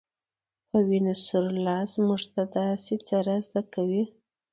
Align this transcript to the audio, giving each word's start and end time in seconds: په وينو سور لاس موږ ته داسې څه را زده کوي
په 0.69 0.77
وينو 0.87 1.13
سور 1.25 1.45
لاس 1.67 1.91
موږ 2.07 2.21
ته 2.33 2.41
داسې 2.57 2.93
څه 3.07 3.15
را 3.27 3.37
زده 3.45 3.61
کوي 3.73 4.03